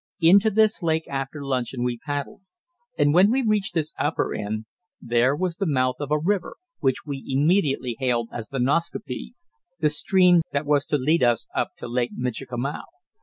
[0.19, 2.41] Into this lake after luncheon we paddled,
[2.97, 4.65] and when we reached its upper end,
[4.99, 9.35] there was the mouth of a river, which we immediately hailed as the Nascaupee,
[9.79, 12.81] the stream that was to lead us up to Lake Michikamau.